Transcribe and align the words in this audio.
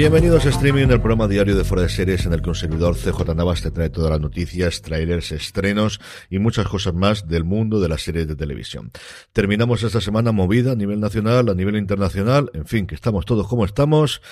Bienvenidos 0.00 0.46
a 0.46 0.48
Streaming, 0.48 0.88
el 0.88 1.02
programa 1.02 1.28
diario 1.28 1.54
de 1.54 1.62
Fuera 1.62 1.82
de 1.82 1.90
Series 1.90 2.24
en 2.24 2.32
el 2.32 2.40
que 2.40 2.48
un 2.48 2.54
servidor 2.54 2.96
CJ 2.96 3.34
Navas 3.34 3.60
te 3.60 3.70
trae 3.70 3.90
todas 3.90 4.10
las 4.10 4.18
noticias, 4.18 4.80
trailers, 4.80 5.30
estrenos 5.30 6.00
y 6.30 6.38
muchas 6.38 6.66
cosas 6.68 6.94
más 6.94 7.28
del 7.28 7.44
mundo 7.44 7.80
de 7.80 7.90
las 7.90 8.00
series 8.00 8.26
de 8.26 8.34
televisión. 8.34 8.92
Terminamos 9.34 9.82
esta 9.82 10.00
semana 10.00 10.32
movida 10.32 10.72
a 10.72 10.74
nivel 10.74 11.00
nacional, 11.00 11.50
a 11.50 11.54
nivel 11.54 11.76
internacional, 11.76 12.50
en 12.54 12.64
fin, 12.64 12.86
que 12.86 12.94
estamos 12.94 13.26
todos 13.26 13.46
como 13.46 13.66
estamos, 13.66 14.22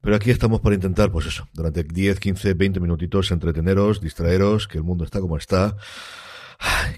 pero 0.00 0.16
aquí 0.16 0.32
estamos 0.32 0.60
para 0.60 0.74
intentar, 0.74 1.12
pues 1.12 1.26
eso, 1.26 1.46
durante 1.52 1.84
10, 1.84 2.18
15, 2.18 2.54
20 2.54 2.80
minutitos 2.80 3.30
entreteneros, 3.30 4.00
distraeros, 4.00 4.66
que 4.66 4.78
el 4.78 4.84
mundo 4.84 5.04
está 5.04 5.20
como 5.20 5.36
está. 5.36 5.76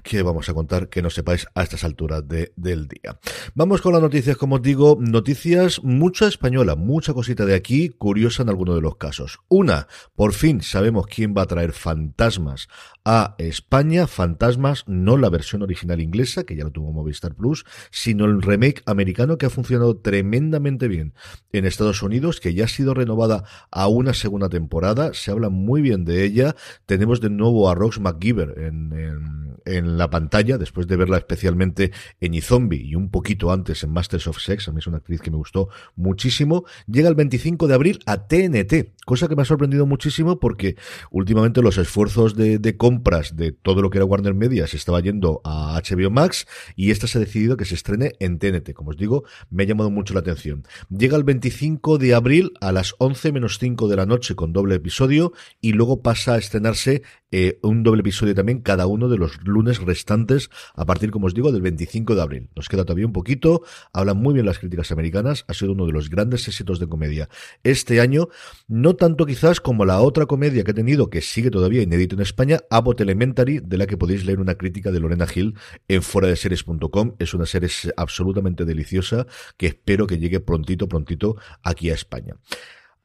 ¿Qué 0.03 0.23
vamos 0.23 0.49
a 0.49 0.55
contar 0.55 0.89
que 0.89 1.03
no 1.03 1.11
sepáis 1.11 1.47
a 1.55 1.63
estas 1.63 1.85
alturas 1.85 2.27
de, 2.29 2.53
del 2.57 2.89
día? 2.89 3.19
Vamos 3.55 3.81
con 3.81 3.93
las 3.93 4.03
noticias, 4.03 4.37
como 4.37 4.57
os 4.57 4.63
digo, 4.63 4.97
noticias 5.01 5.83
mucha 5.83 6.27
española, 6.27 6.77
mucha 6.77 7.15
cosita 7.15 7.45
de 7.45 7.55
aquí, 7.55 7.89
curiosa 7.89 8.43
en 8.43 8.51
alguno 8.51 8.75
de 8.75 8.81
los 8.81 8.97
casos. 8.97 9.39
Una, 9.49 9.89
por 10.15 10.33
fin 10.33 10.61
sabemos 10.63 11.07
quién 11.07 11.35
va 11.37 11.43
a 11.43 11.47
traer 11.47 11.73
fantasmas 11.73 12.69
a 13.05 13.35
España, 13.39 14.07
fantasmas, 14.07 14.85
no 14.87 15.19
la 15.19 15.29
versión 15.29 15.63
original 15.63 16.01
inglesa, 16.01 16.45
que 16.45 16.57
ya 16.57 16.65
lo 16.65 16.71
tuvo 16.71 16.93
Movistar 16.93 17.35
Plus, 17.35 17.67
sino 17.91 18.25
el 18.25 18.41
remake 18.41 18.83
americano 18.87 19.37
que 19.37 19.47
ha 19.47 19.51
funcionado 19.51 19.99
tremendamente 19.99 20.89
bien 20.89 21.13
en 21.53 21.67
Estados 21.67 22.03
Unidos, 22.03 22.41
que 22.41 22.55
ya 22.55 22.65
ha 22.65 22.69
sido 22.69 22.95
renovada 22.95 23.45
a 23.71 23.89
una 23.89 24.15
segunda 24.15 24.49
temporada, 24.49 25.13
se 25.13 25.31
habla 25.31 25.51
muy 25.51 25.83
bien 25.83 26.05
de 26.05 26.25
ella, 26.25 26.57
tenemos 26.87 27.21
de 27.21 27.31
nuevo 27.31 27.69
a 27.69 27.75
Rox 27.75 28.01
McGiver 28.01 28.55
en, 28.59 28.93
en, 28.93 29.57
en 29.67 29.99
la 29.99 30.09
pantalla, 30.09 30.57
después 30.57 30.87
de 30.87 30.97
verla 30.97 31.19
especialmente 31.19 31.93
en 32.21 32.35
iZombie 32.35 32.83
y 32.83 32.95
un 32.95 33.11
poquito 33.11 33.53
antes 33.53 33.85
en 33.85 33.91
Masters 33.91 34.27
of 34.29 34.39
Sex, 34.39 34.69
a 34.69 34.73
mí 34.73 34.79
es 34.79 34.87
una 34.87 34.97
actriz 34.99 35.21
que 35.21 35.31
me 35.31 35.37
gustó 35.37 35.69
muchísimo, 35.95 36.65
llega 36.87 37.11
el 37.11 37.15
25 37.15 37.69
de 37.69 37.75
abril 37.75 37.99
a 38.07 38.27
TNT, 38.27 38.95
cosa 39.05 39.29
que 39.29 39.37
me 39.37 39.43
ha 39.43 39.45
sorprendido 39.45 39.87
muchísimo 39.87 40.39
porque 40.39 40.77
últimamente 41.11 41.63
los 41.63 41.79
esfuerzos 41.79 42.35
de, 42.35 42.77
compras 42.77 43.37
de 43.37 43.53
todo 43.53 43.83
lo 43.83 43.91
que 43.91 43.99
era 43.99 44.05
Warner 44.05 44.35
Media 44.35 44.67
se 44.67 44.77
estaba 44.77 45.01
yendo 45.01 45.41
a 45.45 45.81
HBO 45.81 46.11
Max 46.11 46.47
y 46.77 46.91
esta 46.91 47.07
se 47.07 47.19
ha 47.19 47.21
decidido 47.21 47.57
que 47.57 47.65
se 47.65 47.75
estrene 47.75 48.13
en 48.21 48.39
TNT. 48.39 48.73
Como 48.73 48.91
os 48.91 48.97
digo, 48.97 49.25
me 49.51 49.63
ha 49.63 49.67
llamado 49.67 49.91
mucho 49.91 50.15
la 50.15 50.21
atención. 50.21 50.65
Llega 50.91 51.17
el 51.17 51.25
25 51.25 51.99
de 51.99 52.15
abril 52.15 52.53
a 52.61 52.73
las 52.73 52.95
11 52.99 53.33
menos 53.33 53.59
5 53.59 53.89
de 53.89 53.97
la 53.97 54.07
noche 54.07 54.35
con 54.35 54.53
doble 54.53 54.77
episodio 54.77 55.33
y 55.61 55.73
luego 55.73 56.03
pasa 56.03 56.35
a 56.35 56.39
estrenarse 56.39 57.03
eh, 57.37 57.59
un 57.63 57.83
doble 57.83 58.03
episodio 58.03 58.33
también 58.33 58.61
cada 58.61 58.87
uno 58.87 59.09
de 59.09 59.19
los 59.19 59.43
lunes 59.43 59.81
restantes 59.81 60.51
a 60.77 60.87
partir, 60.87 61.11
como 61.11 61.27
os 61.27 61.35
digo, 61.35 61.51
del 61.51 61.63
25 61.63 62.15
de 62.15 62.23
abril. 62.23 62.49
Nos 62.55 62.69
queda 62.69 62.85
todavía 62.85 63.07
un 63.07 63.13
poquito, 63.13 63.63
hablan 63.93 64.19
muy 64.19 64.35
bien 64.35 64.47
las 64.47 64.61
críticas 64.61 64.93
americanas, 64.93 65.45
ha 65.49 65.55
sido 65.55 65.73
uno 65.73 65.85
de 65.85 65.93
los 65.93 66.11
grandes 66.11 66.47
éxitos 66.47 66.79
de 66.79 66.87
comedia 66.87 67.29
este 67.65 68.01
año, 68.01 68.29
no 68.69 68.94
tanto 68.97 69.27
quizás 69.27 69.61
como 69.61 69.85
la 69.85 70.01
otra 70.01 70.27
comedia 70.27 70.65
que 70.65 70.71
ha 70.71 70.75
tenido, 70.75 71.11
que 71.11 71.21
sigue 71.21 71.51
todavía 71.51 71.83
inédito 71.83 72.15
en 72.15 72.23
España, 72.23 72.61
Abbott 72.71 73.01
Elementary, 73.01 73.61
de 73.61 73.79
la 73.79 73.87
que 73.87 73.97
podéis 73.97 74.25
leer 74.25 74.41
una 74.41 74.57
crítica 74.57 74.91
de 74.91 75.01
Lorena 75.01 75.27
Hill 75.33 75.55
en 75.89 76.03
foradeseries.com. 76.03 77.15
Es 77.19 77.35
una 77.35 77.47
serie 77.47 77.69
absolutamente 77.97 78.65
deliciosa 78.65 79.27
que 79.57 79.67
espero 79.67 80.07
que 80.07 80.19
llegue 80.19 80.41
prontito, 80.41 80.89
prontito 80.89 81.37
aquí 81.63 81.91
a 81.91 81.95
España. 81.95 82.37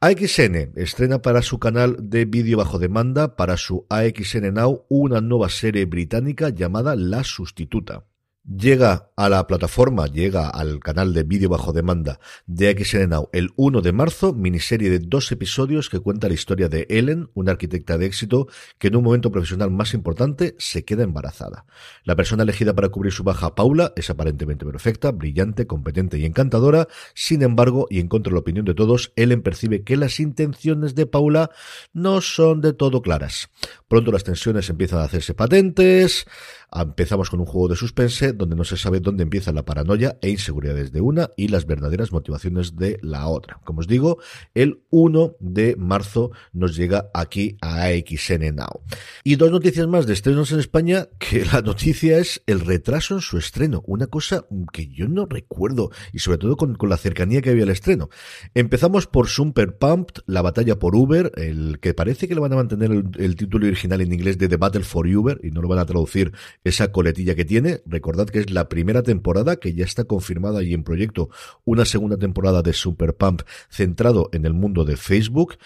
AXN 0.00 0.72
estrena 0.76 1.20
para 1.20 1.42
su 1.42 1.58
canal 1.58 1.96
de 2.00 2.24
vídeo 2.24 2.56
bajo 2.56 2.78
demanda, 2.78 3.36
para 3.36 3.56
su 3.58 3.86
AXN 3.90 4.54
Now, 4.54 4.86
una 4.88 5.20
nueva 5.20 5.50
serie 5.50 5.84
británica 5.84 6.48
llamada 6.48 6.96
La 6.96 7.22
Sustituta. 7.22 8.04
Llega 8.42 9.10
a 9.16 9.28
la 9.28 9.46
plataforma, 9.46 10.06
llega 10.06 10.48
al 10.48 10.80
canal 10.80 11.12
de 11.12 11.24
vídeo 11.24 11.50
bajo 11.50 11.74
demanda 11.74 12.20
de 12.46 12.72
XN 12.72 13.10
Now 13.10 13.28
el 13.34 13.50
1 13.56 13.82
de 13.82 13.92
marzo, 13.92 14.32
miniserie 14.32 14.88
de 14.88 14.98
dos 14.98 15.30
episodios 15.30 15.90
que 15.90 16.00
cuenta 16.00 16.26
la 16.26 16.34
historia 16.34 16.70
de 16.70 16.86
Ellen, 16.88 17.28
una 17.34 17.52
arquitecta 17.52 17.98
de 17.98 18.06
éxito 18.06 18.48
que 18.78 18.88
en 18.88 18.96
un 18.96 19.04
momento 19.04 19.30
profesional 19.30 19.70
más 19.70 19.92
importante 19.92 20.54
se 20.58 20.86
queda 20.86 21.04
embarazada. 21.04 21.66
La 22.02 22.16
persona 22.16 22.44
elegida 22.44 22.74
para 22.74 22.88
cubrir 22.88 23.12
su 23.12 23.24
baja, 23.24 23.54
Paula, 23.54 23.92
es 23.94 24.08
aparentemente 24.08 24.64
perfecta, 24.64 25.12
brillante, 25.12 25.66
competente 25.66 26.18
y 26.18 26.24
encantadora. 26.24 26.88
Sin 27.14 27.42
embargo, 27.42 27.88
y 27.90 28.00
en 28.00 28.08
contra 28.08 28.30
de 28.30 28.36
la 28.36 28.40
opinión 28.40 28.64
de 28.64 28.74
todos, 28.74 29.12
Ellen 29.16 29.42
percibe 29.42 29.84
que 29.84 29.98
las 29.98 30.18
intenciones 30.18 30.94
de 30.94 31.04
Paula 31.04 31.50
no 31.92 32.22
son 32.22 32.62
de 32.62 32.72
todo 32.72 33.02
claras. 33.02 33.50
Pronto 33.86 34.10
las 34.10 34.24
tensiones 34.24 34.70
empiezan 34.70 35.00
a 35.00 35.04
hacerse 35.04 35.34
patentes. 35.34 36.26
Empezamos 36.72 37.28
con 37.28 37.40
un 37.40 37.46
juego 37.46 37.68
de 37.68 37.76
suspense 37.76 38.29
donde 38.32 38.56
no 38.56 38.64
se 38.64 38.76
sabe 38.76 39.00
dónde 39.00 39.22
empieza 39.22 39.52
la 39.52 39.64
paranoia 39.64 40.18
e 40.20 40.30
inseguridades 40.30 40.92
de 40.92 41.00
una 41.00 41.30
y 41.36 41.48
las 41.48 41.66
verdaderas 41.66 42.12
motivaciones 42.12 42.76
de 42.76 42.98
la 43.02 43.28
otra. 43.28 43.60
Como 43.64 43.80
os 43.80 43.86
digo, 43.86 44.18
el 44.54 44.82
1 44.90 45.36
de 45.40 45.76
marzo 45.76 46.30
nos 46.52 46.76
llega 46.76 47.10
aquí 47.14 47.56
a 47.60 47.84
AXN 47.84 48.54
Now. 48.54 48.80
Y 49.24 49.36
dos 49.36 49.50
noticias 49.50 49.86
más 49.86 50.06
de 50.06 50.12
estrenos 50.12 50.52
en 50.52 50.60
España, 50.60 51.08
que 51.18 51.44
la 51.44 51.62
noticia 51.62 52.18
es 52.18 52.42
el 52.46 52.60
retraso 52.60 53.14
en 53.14 53.20
su 53.20 53.38
estreno, 53.38 53.82
una 53.86 54.06
cosa 54.06 54.44
que 54.72 54.88
yo 54.88 55.08
no 55.08 55.26
recuerdo 55.26 55.90
y 56.12 56.18
sobre 56.20 56.38
todo 56.38 56.56
con, 56.56 56.76
la 56.80 56.96
cercanía 56.96 57.42
que 57.42 57.50
había 57.50 57.64
al 57.64 57.70
estreno. 57.70 58.08
Empezamos 58.54 59.06
por 59.06 59.28
Super 59.28 59.76
Pumped, 59.76 60.22
la 60.26 60.42
batalla 60.42 60.78
por 60.78 60.96
Uber, 60.96 61.32
el 61.36 61.78
que 61.80 61.94
parece 61.94 62.26
que 62.26 62.34
le 62.34 62.40
van 62.40 62.52
a 62.52 62.56
mantener 62.56 62.90
el, 62.90 63.04
el 63.18 63.36
título 63.36 63.66
original 63.66 64.00
en 64.00 64.12
inglés 64.12 64.38
de 64.38 64.48
The 64.48 64.56
Battle 64.56 64.82
for 64.82 65.06
Uber 65.06 65.40
y 65.42 65.50
no 65.50 65.62
lo 65.62 65.68
van 65.68 65.78
a 65.78 65.86
traducir 65.86 66.32
esa 66.64 66.90
coletilla 66.92 67.34
que 67.34 67.44
tiene. 67.44 67.80
Recordad 67.86 68.19
que 68.26 68.40
es 68.40 68.50
la 68.50 68.68
primera 68.68 69.02
temporada 69.02 69.56
que 69.56 69.74
ya 69.74 69.84
está 69.84 70.04
confirmada 70.04 70.62
y 70.62 70.74
en 70.74 70.84
proyecto 70.84 71.30
una 71.64 71.84
segunda 71.84 72.16
temporada 72.16 72.62
de 72.62 72.72
Super 72.72 73.14
Pump 73.14 73.42
centrado 73.68 74.28
en 74.32 74.44
el 74.44 74.54
mundo 74.54 74.84
de 74.84 74.96
Facebook. 74.96 75.56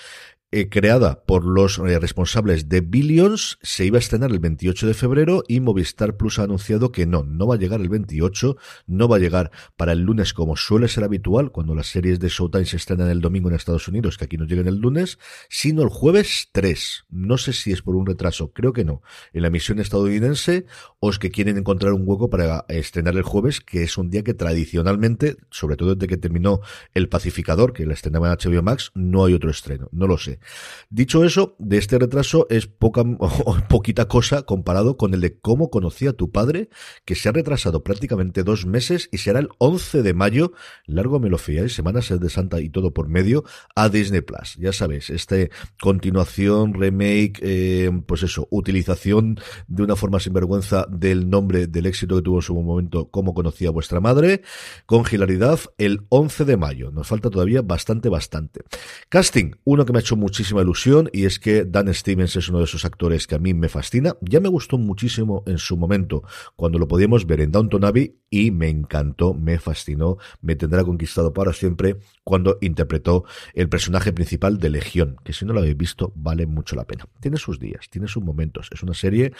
Eh, 0.56 0.68
creada 0.68 1.24
por 1.24 1.44
los 1.44 1.80
eh, 1.80 1.98
responsables 1.98 2.68
de 2.68 2.80
Billions, 2.80 3.58
se 3.60 3.86
iba 3.86 3.96
a 3.96 3.98
estrenar 3.98 4.30
el 4.30 4.38
28 4.38 4.86
de 4.86 4.94
febrero 4.94 5.42
y 5.48 5.58
Movistar 5.58 6.16
Plus 6.16 6.38
ha 6.38 6.44
anunciado 6.44 6.92
que 6.92 7.06
no, 7.06 7.24
no 7.24 7.48
va 7.48 7.56
a 7.56 7.58
llegar 7.58 7.80
el 7.80 7.88
28, 7.88 8.56
no 8.86 9.08
va 9.08 9.16
a 9.16 9.18
llegar 9.18 9.50
para 9.74 9.90
el 9.90 10.02
lunes 10.02 10.32
como 10.32 10.54
suele 10.54 10.86
ser 10.86 11.02
habitual 11.02 11.50
cuando 11.50 11.74
las 11.74 11.88
series 11.88 12.20
de 12.20 12.28
Showtime 12.28 12.66
se 12.66 12.76
estrenan 12.76 13.10
el 13.10 13.20
domingo 13.20 13.48
en 13.48 13.56
Estados 13.56 13.88
Unidos, 13.88 14.16
que 14.16 14.26
aquí 14.26 14.36
no 14.36 14.44
lleguen 14.44 14.68
el 14.68 14.76
lunes, 14.76 15.18
sino 15.48 15.82
el 15.82 15.88
jueves 15.88 16.50
3. 16.52 17.06
No 17.10 17.36
sé 17.36 17.52
si 17.52 17.72
es 17.72 17.82
por 17.82 17.96
un 17.96 18.06
retraso, 18.06 18.52
creo 18.52 18.72
que 18.72 18.84
no, 18.84 19.02
en 19.32 19.42
la 19.42 19.48
emisión 19.48 19.80
estadounidense 19.80 20.66
o 21.00 21.10
es 21.10 21.18
que 21.18 21.32
quieren 21.32 21.58
encontrar 21.58 21.94
un 21.94 22.04
hueco 22.04 22.30
para 22.30 22.64
estrenar 22.68 23.16
el 23.16 23.22
jueves, 23.24 23.60
que 23.60 23.82
es 23.82 23.98
un 23.98 24.08
día 24.08 24.22
que 24.22 24.34
tradicionalmente, 24.34 25.36
sobre 25.50 25.74
todo 25.74 25.96
desde 25.96 26.06
que 26.06 26.16
terminó 26.16 26.60
El 26.94 27.08
Pacificador, 27.08 27.72
que 27.72 27.86
la 27.86 27.94
estrenaba 27.94 28.30
en 28.30 28.38
HBO 28.38 28.62
Max, 28.62 28.92
no 28.94 29.24
hay 29.24 29.34
otro 29.34 29.50
estreno, 29.50 29.88
no 29.90 30.06
lo 30.06 30.16
sé. 30.16 30.38
Dicho 30.90 31.24
eso, 31.24 31.56
de 31.58 31.78
este 31.78 31.98
retraso 31.98 32.46
es 32.50 32.66
poca 32.66 33.02
o 33.18 33.56
poquita 33.68 34.08
cosa 34.08 34.42
comparado 34.42 34.96
con 34.96 35.14
el 35.14 35.20
de 35.20 35.38
cómo 35.38 35.70
conocía 35.70 36.12
tu 36.12 36.30
padre, 36.30 36.68
que 37.04 37.14
se 37.14 37.28
ha 37.28 37.32
retrasado 37.32 37.82
prácticamente 37.82 38.42
dos 38.42 38.66
meses 38.66 39.08
y 39.12 39.18
será 39.18 39.40
el 39.40 39.48
11 39.58 40.02
de 40.02 40.14
mayo, 40.14 40.52
largo 40.86 41.20
me 41.20 41.30
lo 41.30 41.38
fiáis, 41.38 41.74
semanas 41.74 42.08
de 42.08 42.30
Santa 42.30 42.60
y 42.60 42.70
todo 42.70 42.92
por 42.92 43.08
medio, 43.08 43.44
a 43.74 43.88
Disney 43.88 44.20
Plus. 44.20 44.56
Ya 44.56 44.72
sabéis, 44.72 45.10
este 45.10 45.50
continuación, 45.80 46.74
remake, 46.74 47.40
eh, 47.42 47.90
pues 48.06 48.22
eso, 48.22 48.46
utilización 48.50 49.38
de 49.66 49.82
una 49.82 49.96
forma 49.96 50.20
sinvergüenza 50.20 50.86
del 50.90 51.28
nombre 51.28 51.66
del 51.66 51.86
éxito 51.86 52.16
que 52.16 52.22
tuvo 52.22 52.38
en 52.38 52.42
su 52.42 52.54
momento, 52.54 53.10
cómo 53.10 53.34
conocía 53.34 53.70
vuestra 53.70 54.00
madre, 54.00 54.42
con 54.86 55.04
hilaridad, 55.10 55.60
el 55.78 56.06
11 56.08 56.44
de 56.44 56.56
mayo. 56.56 56.90
Nos 56.90 57.08
falta 57.08 57.30
todavía 57.30 57.62
bastante, 57.62 58.08
bastante. 58.08 58.62
Casting, 59.08 59.52
uno 59.64 59.84
que 59.84 59.92
me 59.92 59.98
ha 59.98 60.00
hecho 60.00 60.16
muchísima 60.34 60.62
ilusión 60.62 61.08
y 61.12 61.26
es 61.26 61.38
que 61.38 61.64
Dan 61.64 61.94
Stevens 61.94 62.34
es 62.34 62.48
uno 62.48 62.58
de 62.58 62.64
esos 62.64 62.84
actores 62.84 63.28
que 63.28 63.36
a 63.36 63.38
mí 63.38 63.54
me 63.54 63.68
fascina. 63.68 64.16
Ya 64.20 64.40
me 64.40 64.48
gustó 64.48 64.78
muchísimo 64.78 65.44
en 65.46 65.58
su 65.58 65.76
momento 65.76 66.24
cuando 66.56 66.80
lo 66.80 66.88
podíamos 66.88 67.24
ver 67.24 67.40
en 67.40 67.52
Downton 67.52 67.84
Abbey 67.84 68.16
y 68.30 68.50
me 68.50 68.68
encantó, 68.68 69.32
me 69.32 69.60
fascinó, 69.60 70.18
me 70.40 70.56
tendrá 70.56 70.82
conquistado 70.82 71.32
para 71.32 71.52
siempre 71.52 72.00
cuando 72.24 72.58
interpretó 72.60 73.24
el 73.52 73.68
personaje 73.68 74.12
principal 74.12 74.58
de 74.58 74.70
Legión, 74.70 75.16
que 75.22 75.32
si 75.32 75.44
no 75.44 75.52
lo 75.52 75.60
habéis 75.60 75.76
visto 75.76 76.12
vale 76.16 76.46
mucho 76.46 76.74
la 76.74 76.84
pena. 76.84 77.06
Tiene 77.20 77.36
sus 77.36 77.60
días, 77.60 77.88
tiene 77.90 78.08
sus 78.08 78.22
momentos. 78.22 78.70
Es 78.72 78.82
una 78.82 78.94
serie 78.94 79.32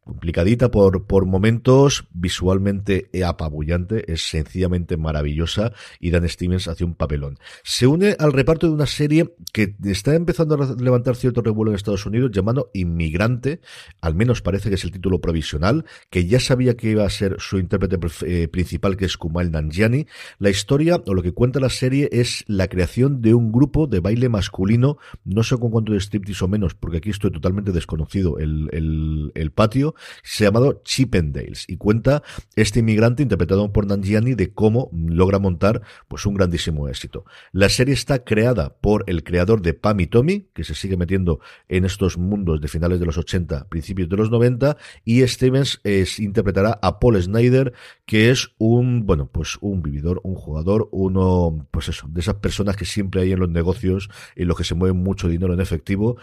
complicadita 0.00 0.70
por, 0.70 1.06
por 1.06 1.26
momentos, 1.26 2.06
visualmente 2.12 3.08
apabullante, 3.24 4.12
es 4.12 4.28
sencillamente 4.28 4.96
maravillosa 4.96 5.72
y 5.98 6.10
Dan 6.10 6.28
Stevens 6.28 6.68
hace 6.68 6.84
un 6.84 6.94
papelón. 6.94 7.38
Se 7.62 7.86
une 7.86 8.16
al 8.18 8.32
reparto 8.32 8.66
de 8.66 8.74
una 8.74 8.86
serie 8.86 9.34
que 9.52 9.76
está 9.84 10.14
empezando 10.14 10.56
a 10.56 10.82
levantar 10.82 11.16
cierto 11.16 11.40
revuelo 11.40 11.70
en 11.70 11.76
Estados 11.76 12.04
Unidos 12.04 12.32
llamado 12.32 12.70
Inmigrante, 12.74 13.60
al 14.00 14.14
menos 14.14 14.42
parece 14.42 14.68
que 14.68 14.74
es 14.74 14.84
el 14.84 14.90
título 14.90 15.20
provisional, 15.20 15.84
que 16.10 16.26
ya 16.26 16.40
sabía 16.40 16.76
que 16.76 16.90
iba 16.90 17.04
a 17.04 17.10
ser 17.10 17.36
su 17.38 17.58
intérprete 17.58 17.98
eh, 18.26 18.48
principal, 18.48 18.96
que 18.96 19.04
es 19.04 19.16
Kumail 19.16 19.50
Nanjiani. 19.50 20.06
La 20.38 20.50
historia, 20.50 21.02
o 21.06 21.14
lo 21.14 21.22
que 21.22 21.32
cuenta 21.32 21.60
la 21.60 21.70
serie, 21.70 22.08
es 22.12 22.23
la 22.46 22.68
creación 22.68 23.22
de 23.22 23.34
un 23.34 23.52
grupo 23.52 23.86
de 23.86 24.00
baile 24.00 24.28
masculino, 24.28 24.98
no 25.24 25.42
sé 25.42 25.56
con 25.56 25.70
cuánto 25.70 25.92
de 25.92 26.00
striptease 26.00 26.44
o 26.44 26.48
menos, 26.48 26.74
porque 26.74 26.98
aquí 26.98 27.10
estoy 27.10 27.30
totalmente 27.30 27.72
desconocido 27.72 28.38
el, 28.38 29.30
el, 29.34 29.50
patio, 29.52 29.94
se 30.22 30.44
llamado 30.44 30.82
Chippendales, 30.84 31.64
y 31.68 31.76
cuenta 31.76 32.22
este 32.56 32.80
inmigrante 32.80 33.22
interpretado 33.22 33.72
por 33.72 33.86
Nanjiani 33.86 34.34
de 34.34 34.52
cómo 34.52 34.90
logra 34.92 35.38
montar 35.38 35.82
pues 36.08 36.26
un 36.26 36.34
grandísimo 36.34 36.88
éxito. 36.88 37.24
La 37.52 37.68
serie 37.68 37.94
está 37.94 38.24
creada 38.24 38.76
por 38.80 39.04
el 39.06 39.22
creador 39.22 39.62
de 39.62 39.74
Pam 39.74 40.00
y 40.00 40.06
Tommy, 40.06 40.48
que 40.52 40.64
se 40.64 40.74
sigue 40.74 40.96
metiendo 40.96 41.40
en 41.68 41.84
estos 41.84 42.18
mundos 42.18 42.60
de 42.60 42.68
finales 42.68 43.00
de 43.00 43.06
los 43.06 43.18
80, 43.18 43.68
principios 43.68 44.08
de 44.08 44.16
los 44.16 44.30
90, 44.30 44.76
y 45.04 45.26
Stevens 45.26 45.80
es, 45.84 46.18
interpretará 46.18 46.78
a 46.82 46.98
Paul 46.98 47.20
Snyder, 47.20 47.72
que 48.06 48.30
es 48.30 48.50
un, 48.58 49.06
bueno, 49.06 49.28
pues 49.30 49.58
un 49.60 49.82
vividor, 49.82 50.20
un 50.24 50.34
jugador, 50.34 50.88
uno, 50.92 51.66
pues 51.70 51.88
eso, 51.88 52.06
de 52.14 52.20
esas 52.20 52.36
personas 52.36 52.76
que 52.76 52.84
siempre 52.84 53.22
hay 53.22 53.32
en 53.32 53.40
los 53.40 53.50
negocios, 53.50 54.08
en 54.36 54.48
los 54.48 54.56
que 54.56 54.64
se 54.64 54.74
mueve 54.74 54.94
mucho 54.94 55.28
dinero 55.28 55.52
en 55.52 55.60
efectivo, 55.60 56.16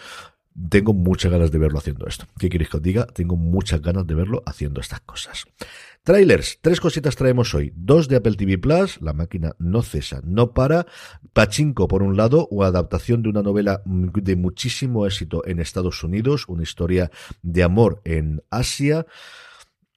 tengo 0.70 0.94
muchas 0.94 1.32
ganas 1.32 1.52
de 1.52 1.60
verlo 1.60 1.80
haciendo 1.80 2.08
esto. 2.08 2.26
¿Qué 2.38 2.50
queréis 2.50 2.70
que 2.70 2.78
os 2.78 2.84
diga? 2.84 3.06
Tengo 3.08 3.36
muchas 3.36 3.82
ganas 3.82 4.06
de 4.06 4.16
verlo 4.16 4.44
haciendo 4.46 4.82
estas 4.82 5.02
cosas. 5.02 5.46
Trailers, 6.04 6.60
tres 6.62 6.82
cositas 6.82 7.16
traemos 7.16 7.54
hoy. 7.54 7.72
Dos 7.76 8.08
de 8.08 8.16
Apple 8.18 8.36
TV 8.36 8.58
Plus, 8.58 9.02
la 9.02 9.14
máquina 9.14 9.54
no 9.60 9.82
cesa, 9.82 10.22
no 10.24 10.54
para. 10.54 10.88
Pachinko, 11.34 11.88
por 11.88 12.04
un 12.04 12.18
lado, 12.18 12.48
o 12.52 12.64
adaptación 12.64 13.22
de 13.22 13.30
una 13.30 13.44
novela 13.44 13.82
de 13.86 14.36
muchísimo 14.36 15.06
éxito 15.06 15.46
en 15.46 15.60
Estados 15.60 16.04
Unidos, 16.04 16.46
una 16.48 16.64
historia 16.64 17.12
de 17.44 17.64
amor 17.64 18.02
en 18.04 18.42
Asia. 18.50 19.06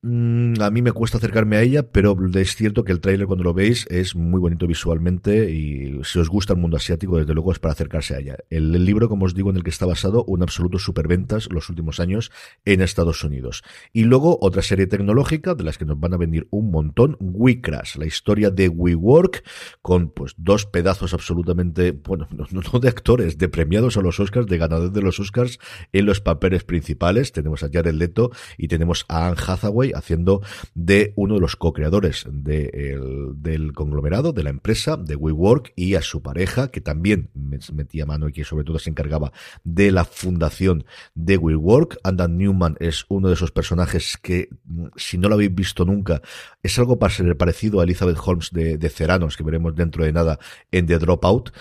Mm, 0.06 0.60
a 0.60 0.70
mí 0.70 0.82
me 0.82 0.92
cuesta 0.92 1.16
acercarme 1.16 1.56
a 1.56 1.62
ella, 1.62 1.82
pero 1.90 2.14
es 2.34 2.56
cierto 2.56 2.84
que 2.84 2.92
el 2.92 3.00
tráiler 3.00 3.26
cuando 3.26 3.42
lo 3.42 3.54
veis 3.54 3.86
es 3.88 4.14
muy 4.14 4.38
bonito 4.38 4.66
visualmente 4.66 5.50
y 5.50 5.98
si 6.04 6.18
os 6.18 6.28
gusta 6.28 6.52
el 6.52 6.58
mundo 6.58 6.76
asiático, 6.76 7.16
desde 7.16 7.32
luego 7.32 7.52
es 7.52 7.58
para 7.58 7.72
acercarse 7.72 8.14
a 8.14 8.18
ella. 8.18 8.36
El, 8.50 8.84
libro, 8.84 9.08
como 9.08 9.24
os 9.24 9.34
digo, 9.34 9.48
en 9.48 9.56
el 9.56 9.62
que 9.62 9.70
está 9.70 9.86
basado, 9.86 10.22
un 10.26 10.42
absoluto 10.42 10.78
superventas 10.78 11.48
los 11.50 11.70
últimos 11.70 12.00
años 12.00 12.32
en 12.66 12.82
Estados 12.82 13.24
Unidos. 13.24 13.62
Y 13.94 14.04
luego 14.04 14.36
otra 14.42 14.60
serie 14.60 14.86
tecnológica 14.86 15.54
de 15.54 15.64
las 15.64 15.78
que 15.78 15.86
nos 15.86 15.98
van 15.98 16.12
a 16.12 16.18
venir 16.18 16.48
un 16.50 16.70
montón, 16.70 17.16
WeCrash, 17.18 17.96
la 17.96 18.04
historia 18.04 18.50
de 18.50 18.68
WeWork, 18.68 19.42
con 19.80 20.10
pues 20.10 20.34
dos 20.36 20.66
pedazos 20.66 21.14
absolutamente, 21.14 21.92
bueno, 21.92 22.28
no, 22.30 22.44
no 22.50 22.78
de 22.78 22.88
actores, 22.90 23.38
de 23.38 23.48
premiados 23.48 23.96
a 23.96 24.02
los 24.02 24.20
Oscars, 24.20 24.48
de 24.48 24.58
ganadores 24.58 24.92
de 24.92 25.00
los 25.00 25.18
Oscars 25.18 25.58
en 25.94 26.04
los 26.04 26.20
papeles 26.20 26.62
principales. 26.62 27.32
Tenemos 27.32 27.62
a 27.62 27.70
Jared 27.72 27.94
Leto 27.94 28.32
y 28.58 28.68
tenemos 28.68 29.06
a 29.08 29.28
Anne 29.28 29.36
Hathaway 29.46 29.93
haciendo 29.94 30.42
de 30.74 31.12
uno 31.16 31.34
de 31.34 31.40
los 31.40 31.56
co-creadores 31.56 32.26
del 32.30 33.72
conglomerado, 33.72 34.32
de 34.32 34.42
la 34.42 34.50
empresa, 34.50 34.96
de 34.96 35.16
WeWork, 35.16 35.72
y 35.76 35.94
a 35.94 36.02
su 36.02 36.22
pareja, 36.22 36.68
que 36.68 36.80
también 36.80 37.30
metía 37.72 38.06
mano 38.06 38.28
y 38.28 38.32
que 38.32 38.44
sobre 38.44 38.64
todo 38.64 38.78
se 38.78 38.90
encargaba 38.90 39.32
de 39.64 39.92
la 39.92 40.04
fundación 40.04 40.84
de 41.14 41.36
WeWork. 41.36 41.98
Andan 42.02 42.38
Newman 42.38 42.76
es 42.80 43.04
uno 43.08 43.28
de 43.28 43.34
esos 43.34 43.50
personajes 43.50 44.18
que, 44.20 44.48
si 44.96 45.18
no 45.18 45.28
lo 45.28 45.34
habéis 45.34 45.54
visto 45.54 45.84
nunca, 45.84 46.22
es 46.62 46.78
algo 46.78 46.98
parecido 46.98 47.80
a 47.80 47.84
Elizabeth 47.84 48.18
Holmes 48.24 48.50
de, 48.52 48.78
de 48.78 48.88
Ceranos, 48.88 49.36
que 49.36 49.44
veremos 49.44 49.74
dentro 49.74 50.04
de 50.04 50.12
nada 50.12 50.38
en 50.70 50.86
The 50.86 50.98
Dropout 50.98 51.52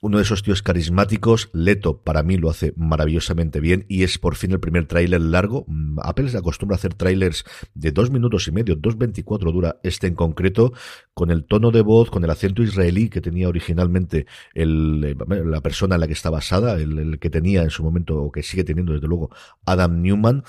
uno 0.00 0.18
de 0.18 0.24
esos 0.24 0.42
tíos 0.42 0.62
carismáticos. 0.62 1.50
Leto, 1.52 2.02
para 2.02 2.22
mí, 2.22 2.36
lo 2.36 2.50
hace 2.50 2.72
maravillosamente 2.76 3.60
bien 3.60 3.84
y 3.88 4.02
es 4.02 4.18
por 4.18 4.36
fin 4.36 4.52
el 4.52 4.60
primer 4.60 4.86
tráiler 4.86 5.20
largo. 5.20 5.64
Mm, 5.68 5.98
Apple 6.02 6.28
se 6.28 6.38
acostumbra 6.38 6.76
a 6.76 6.78
hacer 6.78 6.94
trailers 6.94 7.44
de 7.74 7.92
dos 7.92 8.10
minutos 8.10 8.48
y 8.48 8.52
medio, 8.52 8.76
dos 8.76 8.96
veinticuatro 8.96 9.52
dura 9.52 9.80
este 9.82 10.06
en 10.06 10.14
concreto, 10.14 10.72
con 11.14 11.30
el 11.30 11.44
tono 11.44 11.70
de 11.70 11.82
voz, 11.82 12.10
con 12.10 12.24
el 12.24 12.30
acento 12.30 12.62
israelí 12.62 13.08
que 13.08 13.20
tenía 13.20 13.48
originalmente 13.48 14.26
el, 14.54 15.04
eh, 15.04 15.44
la 15.44 15.60
persona 15.60 15.96
en 15.96 16.00
la 16.00 16.06
que 16.06 16.14
está 16.14 16.30
basada, 16.30 16.74
el 16.74 17.18
que 17.18 17.30
tenía 17.30 17.62
en 17.62 17.70
su 17.70 17.82
momento, 17.82 18.22
o 18.22 18.32
que 18.32 18.42
sigue 18.42 18.64
teniendo 18.64 18.92
desde 18.92 19.06
luego, 19.06 19.30
Adam 19.66 20.00
Newman. 20.00 20.44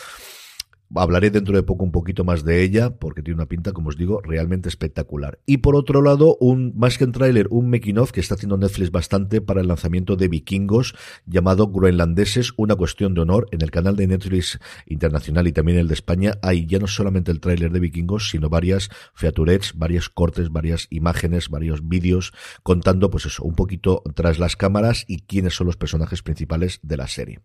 Hablaré 0.96 1.30
dentro 1.30 1.56
de 1.56 1.64
poco 1.64 1.84
un 1.84 1.92
poquito 1.92 2.24
más 2.24 2.44
de 2.44 2.64
ella, 2.64 2.98
porque 2.98 3.22
tiene 3.22 3.36
una 3.36 3.48
pinta, 3.48 3.72
como 3.72 3.90
os 3.90 3.98
digo, 3.98 4.22
realmente 4.22 4.70
espectacular. 4.70 5.40
Y 5.46 5.58
por 5.58 5.76
otro 5.76 6.02
lado, 6.02 6.38
un 6.40 6.74
más 6.76 6.98
que 6.98 7.06
un 7.06 7.12
tráiler, 7.12 7.48
un 7.50 7.70
making 7.70 7.94
que 8.12 8.20
está 8.20 8.36
haciendo 8.36 8.58
Netflix 8.58 8.92
bastante 8.92 9.40
para 9.40 9.62
el 9.62 9.68
lanzamiento 9.68 10.16
de 10.16 10.28
Vikingos, 10.28 10.96
llamado 11.26 11.68
Groenlandeses, 11.68 12.54
una 12.58 12.76
cuestión 12.76 13.14
de 13.14 13.22
honor. 13.22 13.48
En 13.52 13.62
el 13.62 13.72
canal 13.72 13.96
de 13.96 14.08
Netflix 14.08 14.60
internacional 14.88 15.48
y 15.48 15.52
también 15.54 15.78
el 15.78 15.88
de 15.88 15.94
España 15.94 16.34
hay 16.42 16.66
ya 16.66 16.80
no 16.80 16.88
solamente 16.88 17.32
el 17.32 17.40
tráiler 17.40 17.72
de 17.72 17.80
Vikingos, 17.80 18.30
sino 18.30 18.50
varias 18.50 18.90
featurets, 19.14 19.78
varios 19.78 20.10
cortes, 20.10 20.50
varias 20.50 20.88
imágenes, 20.90 21.50
varios 21.50 21.88
vídeos, 21.88 22.34
contando, 22.64 23.10
pues 23.10 23.28
eso, 23.28 23.44
un 23.44 23.56
poquito 23.56 24.02
tras 24.16 24.40
las 24.40 24.56
cámaras 24.56 25.06
y 25.08 25.22
quiénes 25.22 25.54
son 25.54 25.68
los 25.68 25.78
personajes 25.78 26.24
principales 26.24 26.80
de 26.82 26.98
la 26.98 27.08
serie. 27.08 27.40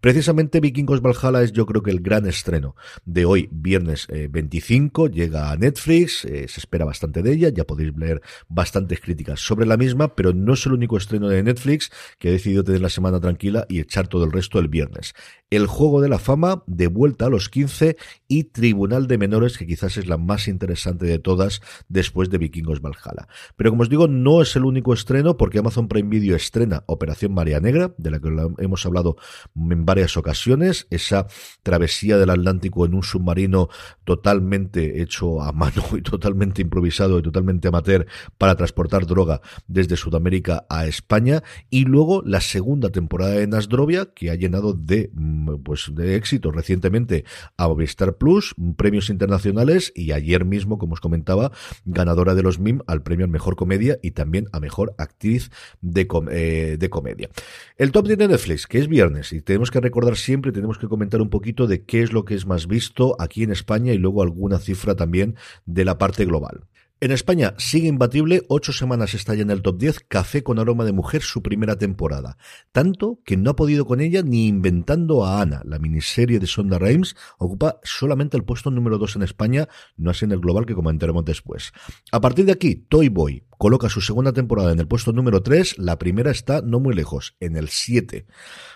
Precisamente 0.00 0.60
Vikingos 0.60 1.02
Valhalla 1.02 1.42
es 1.42 1.52
yo 1.52 1.66
creo 1.66 1.82
que 1.82 1.90
el 1.90 2.00
gran 2.00 2.26
estreno 2.26 2.74
de 3.04 3.24
hoy, 3.24 3.48
viernes 3.52 4.06
25, 4.08 5.06
eh, 5.06 5.10
llega 5.10 5.50
a 5.50 5.56
Netflix, 5.56 6.24
eh, 6.24 6.46
se 6.48 6.60
espera 6.60 6.84
bastante 6.84 7.22
de 7.22 7.32
ella, 7.32 7.48
ya 7.48 7.64
podéis 7.64 7.96
leer 7.96 8.22
bastantes 8.48 9.00
críticas 9.00 9.40
sobre 9.40 9.66
la 9.66 9.76
misma, 9.76 10.14
pero 10.14 10.32
no 10.32 10.54
es 10.54 10.66
el 10.66 10.72
único 10.72 10.96
estreno 10.96 11.28
de 11.28 11.42
Netflix 11.42 11.90
que 12.18 12.28
ha 12.28 12.32
decidido 12.32 12.64
tener 12.64 12.80
la 12.80 12.88
semana 12.88 13.20
tranquila 13.20 13.66
y 13.68 13.80
echar 13.80 14.08
todo 14.08 14.24
el 14.24 14.32
resto 14.32 14.58
el 14.58 14.68
viernes. 14.68 15.14
El 15.50 15.66
Juego 15.66 16.00
de 16.00 16.08
la 16.08 16.20
Fama, 16.20 16.62
de 16.66 16.86
vuelta 16.86 17.26
a 17.26 17.28
los 17.28 17.48
15 17.48 17.96
y 18.28 18.44
Tribunal 18.44 19.08
de 19.08 19.18
Menores, 19.18 19.58
que 19.58 19.66
quizás 19.66 19.96
es 19.96 20.06
la 20.06 20.16
más 20.16 20.46
interesante 20.46 21.06
de 21.06 21.18
todas 21.18 21.60
después 21.88 22.30
de 22.30 22.38
Vikingos 22.38 22.80
Valhalla. 22.80 23.26
Pero 23.56 23.70
como 23.70 23.82
os 23.82 23.88
digo, 23.88 24.06
no 24.06 24.42
es 24.42 24.54
el 24.54 24.64
único 24.64 24.92
estreno 24.92 25.36
porque 25.36 25.58
Amazon 25.58 25.88
Prime 25.88 26.08
Video 26.08 26.36
estrena 26.36 26.84
Operación 26.86 27.34
María 27.34 27.58
Negra, 27.58 27.92
de 27.98 28.10
la 28.10 28.20
que 28.20 28.28
hemos 28.58 28.86
hablado 28.86 29.16
en 29.56 29.84
varias 29.84 30.16
ocasiones, 30.16 30.86
esa 30.90 31.26
travesía 31.62 32.16
del 32.16 32.30
Atlántico 32.30 32.79
En 32.84 32.94
un 32.94 33.02
submarino 33.02 33.68
totalmente 34.04 35.02
hecho 35.02 35.42
a 35.42 35.52
mano 35.52 35.82
y 35.96 36.02
totalmente 36.02 36.62
improvisado 36.62 37.18
y 37.18 37.22
totalmente 37.22 37.68
amateur 37.68 38.06
para 38.38 38.56
transportar 38.56 39.06
droga 39.06 39.40
desde 39.66 39.96
Sudamérica 39.96 40.66
a 40.68 40.86
España 40.86 41.42
y 41.68 41.84
luego 41.84 42.22
la 42.24 42.40
segunda 42.40 42.90
temporada 42.90 43.32
de 43.32 43.46
Nasdrovia 43.46 44.06
que 44.14 44.30
ha 44.30 44.34
llenado 44.34 44.72
de 44.72 45.10
mm, 45.12 45.56
pues 45.62 45.90
de 45.94 46.16
éxito 46.16 46.50
recientemente 46.50 47.24
a 47.56 47.68
Movistar 47.68 48.16
Plus, 48.16 48.54
premios 48.76 49.10
internacionales 49.10 49.92
y 49.94 50.12
ayer 50.12 50.44
mismo, 50.44 50.78
como 50.78 50.94
os 50.94 51.00
comentaba, 51.00 51.52
ganadora 51.84 52.34
de 52.34 52.42
los 52.42 52.58
MIM 52.58 52.80
al 52.86 53.02
premio 53.02 53.24
al 53.24 53.30
mejor 53.30 53.56
comedia 53.56 53.98
y 54.02 54.12
también 54.12 54.46
a 54.52 54.60
mejor 54.60 54.94
actriz 54.98 55.50
de, 55.80 56.08
eh, 56.30 56.88
comedia. 56.90 57.30
El 57.76 57.92
top 57.92 58.06
10 58.06 58.18
de 58.18 58.28
Netflix, 58.28 58.66
que 58.66 58.78
es 58.78 58.88
viernes 58.88 59.32
y 59.32 59.40
tenemos 59.40 59.70
que 59.70 59.80
recordar 59.80 60.16
siempre, 60.16 60.52
tenemos 60.52 60.78
que 60.78 60.88
comentar 60.88 61.20
un 61.20 61.30
poquito 61.30 61.66
de 61.66 61.84
qué 61.84 62.02
es 62.02 62.12
lo 62.12 62.24
que 62.24 62.34
es 62.34 62.46
más 62.46 62.59
visto 62.66 63.16
aquí 63.18 63.42
en 63.42 63.52
España 63.52 63.92
y 63.92 63.98
luego 63.98 64.22
alguna 64.22 64.58
cifra 64.58 64.94
también 64.94 65.36
de 65.66 65.84
la 65.84 65.98
parte 65.98 66.24
global. 66.24 66.66
En 67.02 67.12
España 67.12 67.54
sigue 67.56 67.88
imbatible, 67.88 68.42
ocho 68.48 68.74
semanas 68.74 69.14
está 69.14 69.34
ya 69.34 69.40
en 69.40 69.50
el 69.50 69.62
top 69.62 69.78
10, 69.78 70.00
Café 70.00 70.42
con 70.42 70.58
aroma 70.58 70.84
de 70.84 70.92
mujer, 70.92 71.22
su 71.22 71.42
primera 71.42 71.76
temporada. 71.76 72.36
Tanto 72.72 73.20
que 73.24 73.38
no 73.38 73.52
ha 73.52 73.56
podido 73.56 73.86
con 73.86 74.02
ella 74.02 74.20
ni 74.22 74.46
inventando 74.46 75.24
a 75.24 75.40
Ana. 75.40 75.62
La 75.64 75.78
miniserie 75.78 76.38
de 76.38 76.46
Sonda 76.46 76.78
Rhimes 76.78 77.16
ocupa 77.38 77.80
solamente 77.84 78.36
el 78.36 78.44
puesto 78.44 78.70
número 78.70 78.98
2 78.98 79.16
en 79.16 79.22
España, 79.22 79.66
no 79.96 80.10
así 80.10 80.26
en 80.26 80.32
el 80.32 80.40
global 80.40 80.66
que 80.66 80.74
comentaremos 80.74 81.24
después. 81.24 81.72
A 82.12 82.20
partir 82.20 82.44
de 82.44 82.52
aquí, 82.52 82.74
Toy 82.74 83.08
Boy 83.08 83.44
coloca 83.60 83.90
su 83.90 84.00
segunda 84.00 84.32
temporada 84.32 84.72
en 84.72 84.80
el 84.80 84.88
puesto 84.88 85.12
número 85.12 85.42
3, 85.42 85.76
la 85.76 85.98
primera 85.98 86.30
está 86.30 86.62
no 86.62 86.80
muy 86.80 86.94
lejos, 86.94 87.36
en 87.40 87.56
el 87.56 87.68
7 87.68 88.24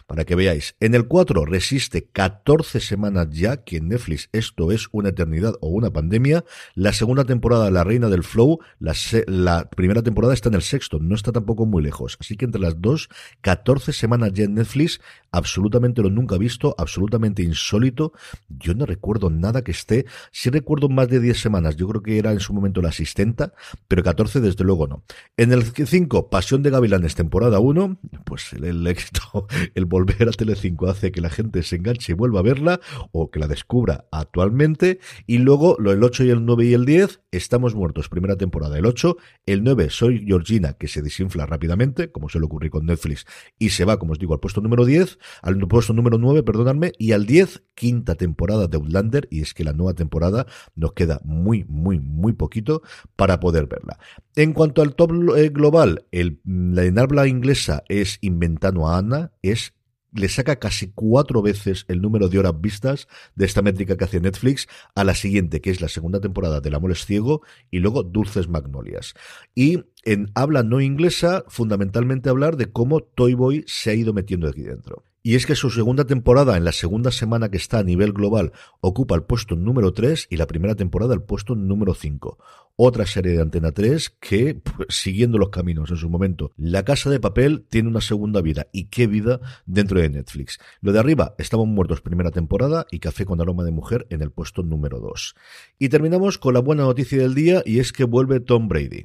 para 0.06 0.24
que 0.24 0.34
veáis. 0.34 0.76
En 0.80 0.94
el 0.94 1.06
4 1.06 1.44
resiste 1.46 2.04
14 2.04 2.80
semanas 2.80 3.28
ya, 3.30 3.64
que 3.64 3.78
en 3.78 3.88
Netflix 3.88 4.28
esto 4.32 4.70
es 4.70 4.88
una 4.92 5.10
eternidad 5.10 5.54
o 5.60 5.68
una 5.68 5.90
pandemia. 5.90 6.44
La 6.74 6.92
segunda 6.92 7.24
temporada, 7.24 7.70
La 7.70 7.84
Reina 7.84 8.08
del 8.08 8.22
Flow, 8.22 8.58
la, 8.78 9.70
primera 9.70 10.02
temporada 10.02 10.34
está 10.34 10.48
en 10.48 10.56
el 10.56 10.62
sexto, 10.62 10.98
no 11.00 11.14
está 11.14 11.32
tampoco 11.32 11.66
muy 11.66 11.82
lejos. 11.82 12.16
Así 12.20 12.36
que 12.36 12.44
entre 12.44 12.60
las 12.60 12.80
dos, 12.80 13.08
14 13.40 13.92
semanas 13.92 14.32
ya 14.34 14.44
en 14.44 14.54
Netflix, 14.54 15.00
absolutamente 15.30 16.02
lo 16.02 16.10
nunca 16.10 16.36
visto, 16.36 16.74
absolutamente 16.76 17.42
insólito. 17.42 18.12
Yo 18.48 18.74
no 18.74 18.86
recuerdo 18.86 19.30
nada 19.30 19.62
que 19.62 19.72
esté, 19.72 20.06
sí 20.30 20.50
recuerdo 20.50 20.88
más 20.88 21.08
de 21.08 21.20
10 21.20 21.40
semanas, 21.40 21.76
yo 21.76 21.88
creo 21.88 22.02
que 22.02 22.18
era 22.18 22.32
en 22.32 22.40
su 22.40 22.52
momento 22.52 22.82
la 22.82 22.90
asistenta, 22.90 23.54
pero 23.88 24.02
14 24.02 24.40
desde 24.40 24.64
luego 24.64 24.73
no. 24.88 25.04
En 25.36 25.52
el 25.52 25.64
5, 25.64 26.30
Pasión 26.30 26.62
de 26.62 26.70
Gavilanes, 26.70 27.14
temporada 27.14 27.58
1, 27.58 27.98
pues 28.24 28.52
el, 28.52 28.86
éxito, 28.86 29.46
el 29.74 29.84
volver 29.84 30.28
a 30.28 30.32
Telecinco 30.32 30.86
hace 30.88 31.12
que 31.12 31.20
la 31.20 31.30
gente 31.30 31.62
se 31.62 31.76
enganche 31.76 32.12
y 32.12 32.14
vuelva 32.14 32.40
a 32.40 32.42
verla 32.42 32.80
o 33.12 33.30
que 33.30 33.38
la 33.38 33.46
descubra 33.46 34.06
actualmente. 34.10 34.98
Y 35.26 35.38
luego 35.38 35.76
lo 35.78 35.92
el 35.92 36.02
8 36.02 36.24
y 36.24 36.30
el 36.30 36.44
9 36.44 36.64
y 36.66 36.74
el 36.74 36.84
10, 36.84 37.20
Estamos 37.30 37.74
Muertos, 37.74 38.08
primera 38.08 38.36
temporada, 38.36 38.78
el 38.78 38.86
8. 38.86 39.16
El 39.46 39.64
9, 39.64 39.90
Soy 39.90 40.24
Georgina, 40.24 40.74
que 40.74 40.86
se 40.86 41.02
desinfla 41.02 41.46
rápidamente, 41.46 42.12
como 42.12 42.28
suele 42.28 42.46
ocurrir 42.46 42.70
con 42.70 42.86
Netflix, 42.86 43.26
y 43.58 43.70
se 43.70 43.84
va, 43.84 43.98
como 43.98 44.12
os 44.12 44.18
digo, 44.18 44.34
al 44.34 44.40
puesto 44.40 44.60
número 44.60 44.84
10, 44.84 45.18
al 45.42 45.58
puesto 45.66 45.92
número 45.92 46.16
9, 46.18 46.42
perdonadme, 46.44 46.92
y 46.96 47.12
al 47.12 47.26
10, 47.26 47.64
quinta 47.74 48.14
temporada 48.14 48.68
de 48.68 48.76
Outlander, 48.76 49.26
y 49.30 49.40
es 49.40 49.52
que 49.52 49.64
la 49.64 49.72
nueva 49.72 49.94
temporada 49.94 50.46
nos 50.76 50.92
queda 50.92 51.20
muy, 51.24 51.64
muy, 51.64 51.98
muy 51.98 52.32
poquito 52.34 52.82
para 53.16 53.40
poder 53.40 53.66
verla. 53.66 53.98
En 54.36 54.52
cuanto 54.52 54.63
al 54.64 54.94
top 54.94 55.36
eh, 55.36 55.48
global, 55.50 56.06
la 56.12 56.84
en 56.84 56.98
habla 56.98 57.26
inglesa 57.26 57.84
es 57.88 58.18
Inventando 58.20 58.88
a 58.88 58.98
Ana, 58.98 59.32
es 59.42 59.74
le 60.14 60.28
saca 60.28 60.56
casi 60.56 60.92
cuatro 60.94 61.42
veces 61.42 61.84
el 61.88 62.00
número 62.00 62.28
de 62.28 62.38
horas 62.38 62.60
vistas 62.60 63.08
de 63.34 63.44
esta 63.44 63.62
métrica 63.62 63.96
que 63.96 64.04
hace 64.04 64.20
Netflix 64.20 64.68
a 64.94 65.04
la 65.04 65.14
siguiente, 65.14 65.60
que 65.60 65.70
es 65.70 65.80
la 65.80 65.88
segunda 65.88 66.20
temporada 66.20 66.60
del 66.60 66.74
Amor 66.74 66.92
es 66.92 67.04
Ciego 67.04 67.42
y 67.70 67.80
luego 67.80 68.04
Dulces 68.04 68.48
Magnolias. 68.48 69.14
Y 69.54 69.84
en 70.04 70.30
habla 70.34 70.62
no 70.62 70.80
inglesa, 70.80 71.44
fundamentalmente 71.48 72.30
hablar 72.30 72.56
de 72.56 72.70
cómo 72.70 73.00
Toy 73.00 73.34
Boy 73.34 73.64
se 73.66 73.90
ha 73.90 73.94
ido 73.94 74.12
metiendo 74.12 74.48
aquí 74.48 74.62
dentro. 74.62 75.04
Y 75.26 75.36
es 75.36 75.46
que 75.46 75.54
su 75.54 75.70
segunda 75.70 76.04
temporada, 76.04 76.58
en 76.58 76.64
la 76.64 76.72
segunda 76.72 77.10
semana 77.10 77.48
que 77.48 77.56
está 77.56 77.78
a 77.78 77.82
nivel 77.82 78.12
global, 78.12 78.52
ocupa 78.82 79.14
el 79.14 79.22
puesto 79.22 79.56
número 79.56 79.94
3 79.94 80.26
y 80.28 80.36
la 80.36 80.46
primera 80.46 80.74
temporada 80.74 81.14
el 81.14 81.22
puesto 81.22 81.54
número 81.54 81.94
5. 81.94 82.38
Otra 82.76 83.06
serie 83.06 83.34
de 83.34 83.40
Antena 83.40 83.70
3 83.70 84.16
que, 84.18 84.56
pues, 84.56 84.88
siguiendo 84.90 85.38
los 85.38 85.50
caminos 85.50 85.92
en 85.92 85.96
su 85.96 86.10
momento, 86.10 86.50
La 86.56 86.84
Casa 86.84 87.08
de 87.08 87.20
Papel 87.20 87.64
tiene 87.70 87.88
una 87.88 88.00
segunda 88.00 88.40
vida. 88.40 88.66
¿Y 88.72 88.86
qué 88.86 89.06
vida 89.06 89.38
dentro 89.64 90.00
de 90.00 90.08
Netflix? 90.10 90.58
Lo 90.80 90.90
de 90.90 90.98
arriba, 90.98 91.36
Estamos 91.38 91.68
Muertos 91.68 92.00
primera 92.00 92.32
temporada 92.32 92.84
y 92.90 92.98
Café 92.98 93.26
con 93.26 93.40
Aroma 93.40 93.62
de 93.62 93.70
Mujer 93.70 94.08
en 94.10 94.22
el 94.22 94.32
puesto 94.32 94.64
número 94.64 94.98
2. 94.98 95.36
Y 95.78 95.88
terminamos 95.88 96.36
con 96.38 96.54
la 96.54 96.60
buena 96.60 96.82
noticia 96.82 97.18
del 97.18 97.36
día 97.36 97.62
y 97.64 97.78
es 97.78 97.92
que 97.92 98.02
vuelve 98.02 98.40
Tom 98.40 98.66
Brady. 98.66 99.04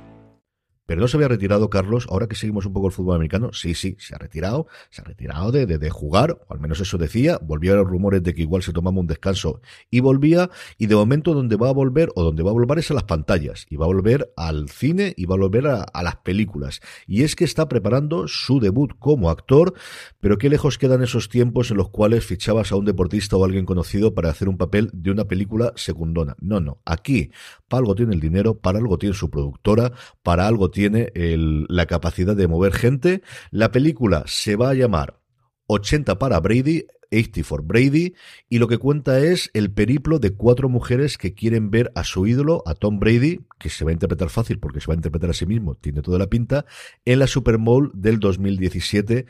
Pero 0.91 0.99
no 0.99 1.07
se 1.07 1.15
había 1.15 1.29
retirado 1.29 1.69
Carlos, 1.69 2.05
ahora 2.09 2.27
que 2.27 2.35
seguimos 2.35 2.65
un 2.65 2.73
poco 2.73 2.87
el 2.87 2.91
fútbol 2.91 3.15
americano, 3.15 3.53
sí, 3.53 3.75
sí, 3.75 3.95
se 3.97 4.13
ha 4.13 4.17
retirado, 4.17 4.67
se 4.89 5.01
ha 5.01 5.05
retirado 5.05 5.49
de, 5.49 5.89
jugar, 5.89 6.37
o 6.49 6.53
al 6.53 6.59
menos 6.59 6.81
eso 6.81 6.97
decía, 6.97 7.39
volvió 7.41 7.71
a 7.71 7.75
los 7.77 7.87
rumores 7.87 8.21
de 8.23 8.33
que 8.33 8.41
igual 8.41 8.61
se 8.61 8.73
tomaba 8.73 8.99
un 8.99 9.07
descanso 9.07 9.61
y 9.89 10.01
volvía, 10.01 10.49
y 10.77 10.87
de 10.87 10.95
momento 10.95 11.33
donde 11.33 11.55
va 11.55 11.69
a 11.69 11.71
volver, 11.71 12.09
o 12.15 12.23
donde 12.23 12.43
va 12.43 12.49
a 12.49 12.53
volver 12.53 12.79
es 12.79 12.91
a 12.91 12.93
las 12.93 13.05
pantallas, 13.05 13.67
y 13.69 13.77
va 13.77 13.85
a 13.85 13.87
volver 13.87 14.33
al 14.35 14.67
cine, 14.67 15.13
y 15.15 15.27
va 15.27 15.35
a 15.35 15.37
volver 15.37 15.67
a, 15.67 15.83
a 15.83 16.03
las 16.03 16.17
películas. 16.17 16.81
Y 17.07 17.23
es 17.23 17.37
que 17.37 17.45
está 17.45 17.69
preparando 17.69 18.27
su 18.27 18.59
debut 18.59 18.91
como 18.99 19.29
actor, 19.29 19.73
pero 20.19 20.37
qué 20.37 20.49
lejos 20.49 20.77
quedan 20.77 21.03
esos 21.03 21.29
tiempos 21.29 21.71
en 21.71 21.77
los 21.77 21.87
cuales 21.87 22.25
fichabas 22.25 22.73
a 22.73 22.75
un 22.75 22.83
deportista 22.83 23.37
o 23.37 23.45
alguien 23.45 23.65
conocido 23.65 24.13
para 24.13 24.29
hacer 24.29 24.49
un 24.49 24.57
papel 24.57 24.89
de 24.91 25.11
una 25.11 25.23
película 25.23 25.71
secundona. 25.77 26.35
No, 26.41 26.59
no, 26.59 26.81
aquí, 26.83 27.31
para 27.69 27.79
algo 27.79 27.95
tiene 27.95 28.13
el 28.13 28.19
dinero, 28.19 28.57
para 28.57 28.79
algo 28.79 28.97
tiene 28.97 29.15
su 29.15 29.29
productora, 29.29 29.93
para 30.21 30.45
algo 30.47 30.69
tiene 30.69 30.80
tiene 30.81 31.11
la 31.13 31.85
capacidad 31.85 32.35
de 32.35 32.47
mover 32.47 32.73
gente. 32.73 33.21
La 33.51 33.71
película 33.71 34.23
se 34.25 34.55
va 34.55 34.71
a 34.71 34.73
llamar 34.73 35.19
80 35.67 36.17
para 36.17 36.39
Brady, 36.39 36.87
80 37.11 37.43
for 37.43 37.61
Brady, 37.61 38.15
y 38.49 38.57
lo 38.57 38.67
que 38.67 38.79
cuenta 38.79 39.19
es 39.19 39.51
el 39.53 39.71
periplo 39.71 40.17
de 40.17 40.31
cuatro 40.31 40.69
mujeres 40.69 41.19
que 41.19 41.35
quieren 41.35 41.69
ver 41.69 41.91
a 41.93 42.03
su 42.03 42.25
ídolo, 42.25 42.63
a 42.65 42.73
Tom 42.73 42.97
Brady, 42.99 43.41
que 43.59 43.69
se 43.69 43.85
va 43.85 43.91
a 43.91 43.93
interpretar 43.93 44.31
fácil 44.31 44.57
porque 44.57 44.81
se 44.81 44.87
va 44.87 44.95
a 44.95 44.95
interpretar 44.95 45.29
a 45.29 45.33
sí 45.33 45.45
mismo, 45.45 45.75
tiene 45.75 46.01
toda 46.01 46.17
la 46.17 46.25
pinta, 46.27 46.65
en 47.05 47.19
la 47.19 47.27
Super 47.27 47.57
Bowl 47.59 47.91
del 47.93 48.19
2017 48.19 49.27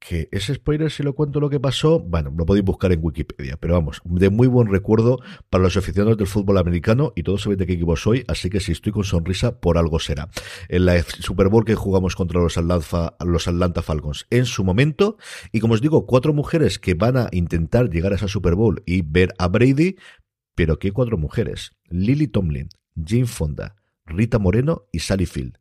que 0.00 0.28
ese 0.32 0.54
spoiler, 0.54 0.90
si 0.90 1.02
lo 1.02 1.14
cuento 1.14 1.40
lo 1.40 1.50
que 1.50 1.60
pasó, 1.60 2.00
bueno, 2.00 2.32
lo 2.36 2.46
podéis 2.46 2.64
buscar 2.64 2.90
en 2.90 3.00
Wikipedia, 3.02 3.58
pero 3.58 3.74
vamos, 3.74 4.00
de 4.04 4.30
muy 4.30 4.48
buen 4.48 4.68
recuerdo 4.68 5.18
para 5.50 5.62
los 5.62 5.76
aficionados 5.76 6.16
del 6.16 6.26
fútbol 6.26 6.56
americano 6.56 7.12
y 7.14 7.22
todos 7.22 7.42
sabéis 7.42 7.58
de 7.58 7.66
qué 7.66 7.74
equipo 7.74 7.94
soy, 7.96 8.24
así 8.26 8.48
que 8.48 8.60
si 8.60 8.72
estoy 8.72 8.92
con 8.92 9.04
sonrisa, 9.04 9.60
por 9.60 9.76
algo 9.76 10.00
será. 10.00 10.30
En 10.68 10.86
la 10.86 11.00
Super 11.02 11.48
Bowl 11.48 11.66
que 11.66 11.74
jugamos 11.74 12.16
contra 12.16 12.40
los 12.40 12.56
Atlanta, 12.56 13.14
los 13.24 13.46
Atlanta 13.46 13.82
Falcons 13.82 14.26
en 14.30 14.46
su 14.46 14.64
momento, 14.64 15.18
y 15.52 15.60
como 15.60 15.74
os 15.74 15.82
digo, 15.82 16.06
cuatro 16.06 16.32
mujeres 16.32 16.78
que 16.78 16.94
van 16.94 17.18
a 17.18 17.28
intentar 17.30 17.90
llegar 17.90 18.12
a 18.12 18.16
esa 18.16 18.26
Super 18.26 18.54
Bowl 18.54 18.82
y 18.86 19.02
ver 19.02 19.34
a 19.38 19.48
Brady, 19.48 19.96
pero 20.54 20.78
¿qué 20.78 20.92
cuatro 20.92 21.18
mujeres? 21.18 21.72
Lily 21.90 22.26
Tomlin, 22.26 22.70
Jane 22.96 23.26
Fonda, 23.26 23.76
Rita 24.06 24.38
Moreno 24.38 24.86
y 24.92 25.00
Sally 25.00 25.26
Field. 25.26 25.59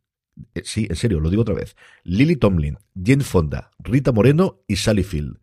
Eh, 0.55 0.61
sí, 0.63 0.87
en 0.89 0.95
serio, 0.95 1.19
lo 1.19 1.29
digo 1.29 1.41
otra 1.41 1.55
vez. 1.55 1.75
Lily 2.03 2.35
Tomlin, 2.35 2.77
Jane 2.95 3.23
Fonda, 3.23 3.71
Rita 3.79 4.11
Moreno 4.11 4.61
y 4.67 4.75
Sally 4.75 5.03
Field. 5.03 5.39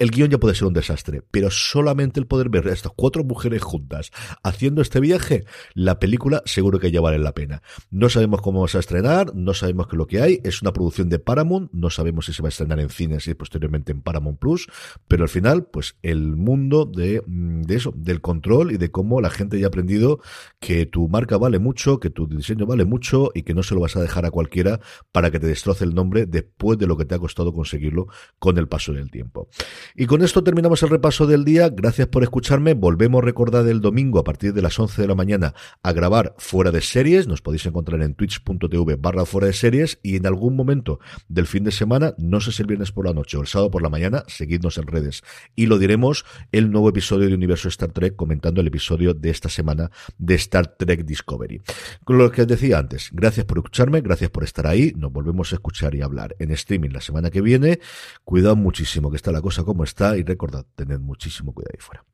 El 0.00 0.12
guion 0.12 0.30
ya 0.30 0.38
puede 0.38 0.54
ser 0.54 0.66
un 0.66 0.72
desastre, 0.72 1.22
pero 1.30 1.50
solamente 1.50 2.20
el 2.20 2.26
poder 2.26 2.48
ver 2.48 2.66
a 2.68 2.72
estas 2.72 2.90
cuatro 2.96 3.22
mujeres 3.22 3.60
juntas 3.60 4.10
haciendo 4.42 4.80
este 4.80 4.98
viaje, 4.98 5.44
la 5.74 5.98
película 5.98 6.42
seguro 6.46 6.78
que 6.78 6.90
ya 6.90 7.02
vale 7.02 7.18
la 7.18 7.34
pena. 7.34 7.60
No 7.90 8.08
sabemos 8.08 8.40
cómo 8.40 8.60
va 8.60 8.68
a 8.72 8.78
estrenar, 8.78 9.34
no 9.34 9.52
sabemos 9.52 9.88
qué 9.88 9.96
es 9.96 9.98
lo 9.98 10.06
que 10.06 10.22
hay, 10.22 10.40
es 10.42 10.62
una 10.62 10.72
producción 10.72 11.10
de 11.10 11.18
Paramount, 11.18 11.70
no 11.74 11.90
sabemos 11.90 12.24
si 12.24 12.32
se 12.32 12.40
va 12.40 12.48
a 12.48 12.48
estrenar 12.48 12.80
en 12.80 12.88
cines 12.88 13.28
y 13.28 13.34
posteriormente 13.34 13.92
en 13.92 14.00
Paramount 14.00 14.38
Plus, 14.38 14.68
pero 15.06 15.24
al 15.24 15.28
final, 15.28 15.66
pues 15.66 15.96
el 16.00 16.34
mundo 16.34 16.86
de, 16.86 17.22
mm, 17.26 17.64
de 17.64 17.74
eso, 17.74 17.92
del 17.94 18.22
control 18.22 18.72
y 18.72 18.78
de 18.78 18.90
cómo 18.90 19.20
la 19.20 19.28
gente 19.28 19.60
ya 19.60 19.66
ha 19.66 19.68
aprendido 19.68 20.20
que 20.60 20.86
tu 20.86 21.10
marca 21.10 21.36
vale 21.36 21.58
mucho, 21.58 22.00
que 22.00 22.08
tu 22.08 22.26
diseño 22.26 22.64
vale 22.64 22.86
mucho 22.86 23.32
y 23.34 23.42
que 23.42 23.52
no 23.52 23.62
se 23.62 23.74
lo 23.74 23.82
vas 23.82 23.96
a 23.96 24.00
dejar 24.00 24.24
a 24.24 24.30
cualquiera 24.30 24.80
para 25.12 25.30
que 25.30 25.38
te 25.38 25.46
destroce 25.46 25.84
el 25.84 25.94
nombre 25.94 26.24
después 26.24 26.78
de 26.78 26.86
lo 26.86 26.96
que 26.96 27.04
te 27.04 27.16
ha 27.16 27.18
costado 27.18 27.52
conseguirlo 27.52 28.06
con 28.38 28.56
el 28.56 28.66
paso 28.66 28.94
del 28.94 29.10
tiempo. 29.10 29.50
Y 29.96 30.06
con 30.06 30.22
esto 30.22 30.44
terminamos 30.44 30.82
el 30.82 30.90
repaso 30.90 31.26
del 31.26 31.44
día. 31.44 31.68
Gracias 31.68 32.08
por 32.08 32.22
escucharme. 32.22 32.74
Volvemos 32.74 33.22
a 33.22 33.24
recordar 33.24 33.66
el 33.66 33.80
domingo 33.80 34.18
a 34.18 34.24
partir 34.24 34.54
de 34.54 34.62
las 34.62 34.78
11 34.78 35.02
de 35.02 35.08
la 35.08 35.14
mañana 35.14 35.54
a 35.82 35.92
grabar 35.92 36.34
fuera 36.38 36.70
de 36.70 36.80
series. 36.80 37.26
Nos 37.26 37.42
podéis 37.42 37.66
encontrar 37.66 38.02
en 38.02 38.14
twitch.tv 38.14 38.96
barra 38.96 39.24
fuera 39.24 39.48
de 39.48 39.52
series 39.52 39.98
y 40.02 40.16
en 40.16 40.26
algún 40.26 40.56
momento 40.56 41.00
del 41.28 41.46
fin 41.46 41.64
de 41.64 41.72
semana, 41.72 42.14
no 42.18 42.40
sé 42.40 42.52
si 42.52 42.62
el 42.62 42.68
viernes 42.68 42.92
por 42.92 43.06
la 43.06 43.12
noche 43.12 43.36
o 43.36 43.40
el 43.40 43.46
sábado 43.46 43.70
por 43.70 43.82
la 43.82 43.88
mañana, 43.88 44.24
seguidnos 44.28 44.78
en 44.78 44.86
redes. 44.86 45.22
Y 45.56 45.66
lo 45.66 45.78
diremos 45.78 46.24
el 46.52 46.70
nuevo 46.70 46.88
episodio 46.88 47.28
de 47.28 47.34
Universo 47.34 47.68
Star 47.68 47.90
Trek 47.90 48.16
comentando 48.16 48.60
el 48.60 48.66
episodio 48.66 49.14
de 49.14 49.30
esta 49.30 49.48
semana 49.48 49.90
de 50.18 50.34
Star 50.34 50.76
Trek 50.76 51.04
Discovery. 51.04 51.62
Con 52.04 52.18
lo 52.18 52.30
que 52.30 52.42
os 52.42 52.48
decía 52.48 52.78
antes, 52.78 53.10
gracias 53.12 53.46
por 53.46 53.58
escucharme, 53.58 54.00
gracias 54.00 54.30
por 54.30 54.44
estar 54.44 54.66
ahí. 54.66 54.92
Nos 54.96 55.12
volvemos 55.12 55.52
a 55.52 55.56
escuchar 55.56 55.94
y 55.94 56.02
hablar 56.02 56.36
en 56.38 56.50
streaming 56.52 56.90
la 56.90 57.00
semana 57.00 57.30
que 57.30 57.40
viene. 57.40 57.80
Cuidado 58.24 58.56
muchísimo 58.56 59.10
que 59.10 59.16
está 59.16 59.32
la 59.32 59.40
cosa 59.40 59.64
como 59.70 59.84
está 59.84 60.16
y 60.16 60.24
recordad, 60.24 60.66
tened 60.74 60.98
muchísimo 60.98 61.54
cuidado 61.54 61.70
ahí 61.72 61.80
fuera. 61.80 62.04